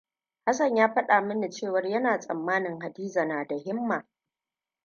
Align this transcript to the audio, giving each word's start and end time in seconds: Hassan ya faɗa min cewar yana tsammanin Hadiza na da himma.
Hassan 0.45 0.75
ya 0.75 0.89
faɗa 0.93 1.21
min 1.21 1.49
cewar 1.49 1.87
yana 1.89 2.19
tsammanin 2.19 2.79
Hadiza 2.81 3.25
na 3.25 3.45
da 3.47 3.55
himma. 3.57 4.07